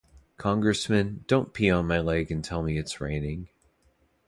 [0.37, 3.49] Congressman, don't pee on my leg and tell me it's raining.